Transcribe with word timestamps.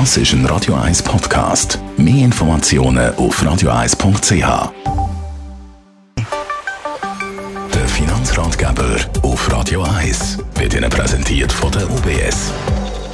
Das 0.00 0.16
ist 0.16 0.32
ein 0.32 0.44
Radio 0.46 0.74
1 0.74 1.04
Podcast. 1.04 1.78
Mehr 1.96 2.24
Informationen 2.24 3.14
auf 3.14 3.40
radio1.ch. 3.40 4.72
Der 7.72 7.88
Finanzratgeber 7.88 8.96
auf 9.22 9.52
Radio 9.52 9.84
1 9.84 10.38
wird 10.56 10.74
Ihnen 10.74 10.90
präsentiert 10.90 11.52
von 11.52 11.70
der 11.70 11.88
UBS. 11.88 12.52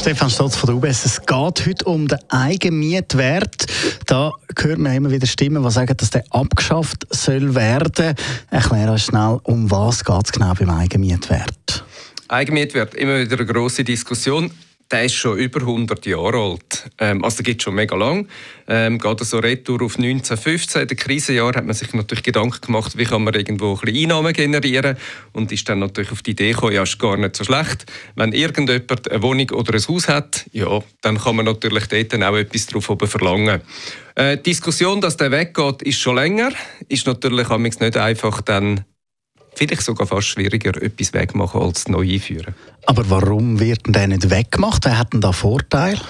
Stefan 0.01 0.31
Stotz 0.31 0.57
von 0.57 0.69
der 0.69 0.77
UBS. 0.77 1.05
Es 1.05 1.21
geht 1.21 1.67
heute 1.67 1.85
um 1.85 2.09
den 2.09 2.19
Eigenmietwert. 2.31 3.67
Da 4.07 4.33
hört 4.59 4.79
man 4.79 4.95
immer 4.95 5.11
wieder 5.11 5.27
Stimmen, 5.27 5.63
die 5.63 5.71
sagen, 5.71 5.95
dass 5.95 6.09
der 6.09 6.25
abgeschafft 6.31 7.07
soll 7.11 7.55
werden. 7.55 8.15
Erkläre 8.51 8.93
uns 8.93 9.05
schnell, 9.05 9.39
um 9.43 9.71
was 9.71 10.03
geht 10.03 10.25
es 10.25 10.33
genau 10.33 10.55
beim 10.55 10.71
Eigenmietwert? 10.71 11.85
Eigenmietwert, 12.29 12.95
immer 12.95 13.19
wieder 13.19 13.37
eine 13.37 13.45
grosse 13.45 13.85
Diskussion 13.85 14.51
der 14.91 15.05
ist 15.05 15.15
schon 15.15 15.39
über 15.39 15.61
100 15.61 16.05
Jahre 16.07 16.39
alt. 16.39 16.91
Ähm, 16.99 17.25
also 17.25 17.39
der 17.39 17.45
gibt 17.45 17.63
schon 17.63 17.75
mega 17.75 17.95
lang. 17.97 18.27
Ähm, 18.67 18.99
geht 18.99 19.21
so 19.21 19.39
retour 19.39 19.83
auf 19.83 19.97
1915. 19.97 20.83
In 20.83 20.89
den 20.89 20.97
Krisenjahren 20.97 21.57
hat 21.57 21.65
man 21.65 21.75
sich 21.75 21.93
natürlich 21.93 22.25
Gedanken 22.25 22.61
gemacht, 22.61 22.97
wie 22.99 23.05
kann 23.05 23.25
man 23.25 23.35
irgendwo 23.35 23.75
ein 23.75 23.81
bisschen 23.81 24.11
Einnahmen 24.11 24.33
generieren 24.33 24.97
und 25.33 25.53
ist 25.53 25.69
dann 25.69 25.79
natürlich 25.79 26.13
auf 26.13 26.23
die 26.23 26.33
Idee 26.33 26.53
gekommen, 26.53 26.73
ja, 26.73 26.83
ist 26.83 26.99
gar 26.99 27.17
nicht 27.17 27.37
so 27.37 27.45
schlecht. 27.45 27.87
Wenn 28.17 28.33
irgendjemand 28.33 29.11
eine 29.11 29.23
Wohnung 29.23 29.51
oder 29.51 29.75
ein 29.75 29.87
Haus 29.87 30.09
hat, 30.09 30.47
ja, 30.53 30.81
dann 31.03 31.19
kann 31.19 31.37
man 31.37 31.47
natürlich 31.47 31.87
dort 31.87 32.13
dann 32.13 32.23
auch 32.23 32.37
etwas 32.37 32.67
darauf 32.67 32.91
oben 32.91 33.09
verlangen. 33.09 33.61
Äh, 34.15 34.37
die 34.37 34.43
Diskussion, 34.51 35.01
dass 35.01 35.17
der 35.17 35.31
weggeht, 35.31 35.83
ist 35.83 36.01
schon 36.01 36.17
länger. 36.17 36.51
Ist 36.89 37.07
natürlich 37.07 37.49
nicht 37.49 37.97
einfach 37.97 38.41
dann 38.41 38.85
vielleicht 39.67 39.83
sogar 39.83 40.07
fast 40.07 40.29
schwieriger, 40.29 40.81
etwas 40.83 41.13
wegmachen 41.13 41.61
als 41.61 41.89
neu 41.89 42.09
einführen. 42.09 42.55
Aber 42.87 43.09
warum 43.11 43.61
wird 43.61 43.87
denn 43.87 43.93
der 43.93 44.09
nicht 44.09 44.31
weggemacht? 44.31 44.85
Wer 44.85 44.99
hat 44.99 45.13
denn 45.13 45.21
da 45.21 45.33
Vorteil? 45.33 46.01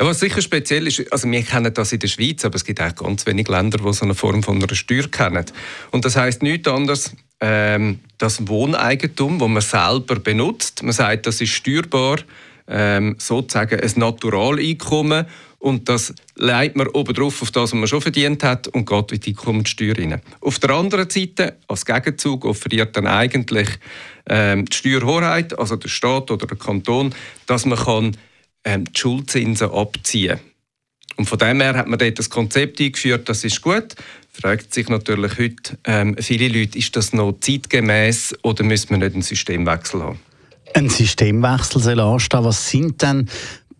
Ja, 0.00 0.06
was 0.06 0.20
sicher 0.20 0.40
speziell 0.40 0.86
ist, 0.86 1.12
also 1.12 1.30
wir 1.30 1.42
kennen 1.42 1.74
das 1.74 1.92
in 1.92 1.98
der 1.98 2.08
Schweiz, 2.08 2.42
aber 2.46 2.56
es 2.56 2.64
gibt 2.64 2.80
auch 2.80 2.94
ganz 2.94 3.26
wenige 3.26 3.52
Länder, 3.52 3.78
die 3.78 3.92
so 3.92 4.04
eine 4.04 4.14
Form 4.14 4.42
von 4.42 4.56
einer 4.56 4.74
Steuer 4.74 5.08
kennen. 5.08 5.44
Und 5.90 6.06
das 6.06 6.16
heißt 6.16 6.42
nichts 6.42 6.68
anderes, 6.68 7.12
ähm, 7.40 8.00
das 8.16 8.48
Wohneigentum, 8.48 9.38
das 9.38 9.48
man 9.48 9.60
selber 9.60 10.18
benutzt, 10.18 10.82
man 10.82 10.92
sagt, 10.92 11.26
das 11.26 11.42
ist 11.42 11.50
steuerbar, 11.50 12.16
ähm, 12.70 13.16
sozusagen 13.18 13.80
ein 13.80 13.92
Naturaleinkommen 13.96 15.26
und 15.58 15.90
das 15.90 16.14
leitet 16.36 16.76
man 16.76 16.86
obendrauf 16.88 17.42
auf 17.42 17.50
das, 17.50 17.64
was 17.64 17.74
man 17.74 17.86
schon 17.86 18.00
verdient 18.00 18.42
hat 18.42 18.66
und 18.68 18.88
geht 18.88 19.12
in 19.12 19.20
die 19.20 19.30
Einkommenssteuer 19.30 19.98
rein. 19.98 20.22
Auf 20.40 20.58
der 20.58 20.70
anderen 20.70 21.10
Seite, 21.10 21.58
als 21.68 21.84
Gegenzug, 21.84 22.46
offeriert 22.46 22.96
dann 22.96 23.06
eigentlich 23.06 23.68
ähm, 24.26 24.64
die 24.64 24.74
Steuerhoheit, 24.74 25.58
also 25.58 25.76
der 25.76 25.88
Staat 25.90 26.30
oder 26.30 26.46
der 26.46 26.56
Kanton, 26.56 27.14
dass 27.46 27.66
man 27.66 27.78
kann, 27.78 28.16
ähm, 28.64 28.84
die 28.84 28.98
Schuldzinsen 28.98 29.70
abziehen 29.70 30.38
kann. 30.38 30.46
Und 31.18 31.26
von 31.26 31.38
dem 31.38 31.60
her 31.60 31.74
hat 31.74 31.88
man 31.88 31.98
dort 31.98 32.18
das 32.18 32.30
Konzept 32.30 32.80
eingeführt, 32.80 33.28
das 33.28 33.44
ist 33.44 33.60
gut. 33.60 33.94
Fragt 34.32 34.72
sich 34.72 34.88
natürlich 34.88 35.38
heute 35.38 35.76
ähm, 35.84 36.16
viele 36.18 36.48
Leute, 36.48 36.78
ist 36.78 36.96
das 36.96 37.12
noch 37.12 37.34
zeitgemäß 37.38 38.34
oder 38.42 38.64
müssen 38.64 38.90
wir 38.90 38.96
nicht 38.96 39.12
einen 39.12 39.22
Systemwechsel 39.22 40.02
haben? 40.02 40.20
Ein 40.74 40.88
Systemwechsel 40.88 41.82
soll 41.82 42.00
anstehen. 42.00 42.44
Was 42.44 42.70
sind 42.70 43.02
denn 43.02 43.28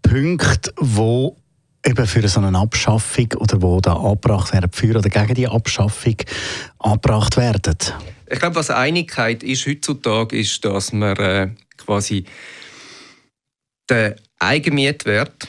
Punkte, 0.02 0.72
wo 0.76 1.36
eben 1.84 2.06
für 2.06 2.26
so 2.28 2.40
eine 2.40 2.58
Abschaffung 2.58 3.32
oder 3.38 3.62
wo 3.62 3.80
da 3.80 3.94
angebracht 3.94 4.52
werden, 4.52 4.70
für 4.72 4.98
oder 4.98 5.08
gegen 5.08 5.34
die 5.34 5.48
Abschaffung 5.48 6.16
angebracht 6.78 7.36
werden? 7.36 7.76
Ich 8.28 8.38
glaube, 8.38 8.56
was 8.56 8.70
Einigkeit 8.70 9.42
ist 9.42 9.66
heutzutage, 9.66 10.38
ist, 10.38 10.64
dass 10.64 10.92
man 10.92 11.16
äh, 11.16 11.50
quasi 11.76 12.24
den 13.88 14.14
Eigenmietwert 14.38 15.48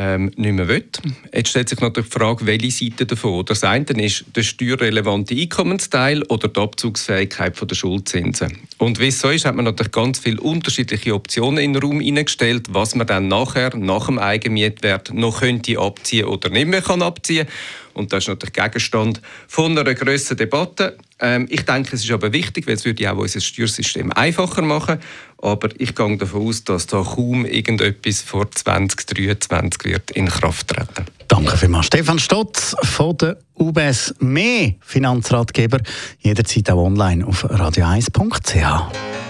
ähm, 0.00 0.30
nicht 0.36 0.54
mehr 0.54 0.66
will. 0.66 0.84
Jetzt 1.30 1.50
stellt 1.50 1.68
sich 1.68 1.78
natürlich 1.78 2.08
die 2.08 2.18
Frage, 2.18 2.46
welche 2.46 2.70
Seite 2.70 3.04
davon. 3.04 3.44
Das 3.44 3.62
eine 3.64 3.84
ist 4.02 4.24
der 4.34 4.42
steuerrelevante 4.42 5.34
Einkommensteil 5.34 6.22
oder 6.24 6.48
die 6.48 6.58
Abzugsfähigkeit 6.58 7.54
der 7.60 7.74
Schuldzinsen. 7.74 8.56
Und 8.78 8.98
wie 8.98 9.08
es 9.08 9.18
so 9.18 9.28
ist, 9.28 9.44
hat 9.44 9.56
man 9.56 9.66
natürlich 9.66 9.92
ganz 9.92 10.18
viele 10.18 10.40
unterschiedliche 10.40 11.14
Optionen 11.14 11.58
in 11.58 11.74
den 11.74 11.82
Raum 11.82 12.00
eingestellt, 12.00 12.68
was 12.70 12.94
man 12.94 13.06
dann 13.06 13.28
nachher, 13.28 13.76
nach 13.76 14.06
dem 14.06 14.18
Eigenmietwert, 14.18 15.12
noch 15.12 15.40
könnte 15.40 15.78
abziehen 15.78 16.24
oder 16.24 16.48
nicht 16.48 16.68
mehr 16.68 16.80
kann 16.80 17.02
abziehen 17.02 17.46
und 17.94 18.12
das 18.12 18.24
ist 18.24 18.28
natürlich 18.28 18.52
Gegenstand 18.52 19.20
von 19.48 19.76
einer 19.76 19.94
grösseren 19.94 20.38
Debatte. 20.38 20.96
Ähm, 21.18 21.46
ich 21.50 21.64
denke, 21.64 21.96
es 21.96 22.04
ist 22.04 22.10
aber 22.10 22.32
wichtig, 22.32 22.66
weil 22.66 22.74
es 22.74 22.84
würde 22.84 23.10
auch 23.10 23.16
unser 23.16 23.40
Steuersystem 23.40 24.12
einfacher 24.12 24.62
machen. 24.62 25.00
Aber 25.38 25.68
ich 25.78 25.94
gehe 25.94 26.16
davon 26.16 26.46
aus, 26.46 26.64
dass 26.64 26.86
da 26.86 27.02
kaum 27.02 27.46
irgendetwas 27.46 28.20
vor 28.20 28.50
2023 28.50 29.84
wird 29.84 30.10
in 30.10 30.28
Kraft 30.28 30.68
treten. 30.68 31.06
Danke 31.28 31.56
vielmals. 31.56 31.86
Stefan 31.86 32.18
Stotz 32.18 32.74
von 32.82 33.16
der 33.16 33.38
UBS. 33.56 34.14
Mehr 34.18 34.74
Finanzratgeber 34.80 35.78
jederzeit 36.20 36.70
auch 36.70 36.84
online 36.84 37.26
auf 37.26 37.44
radio1.ch. 37.44 39.29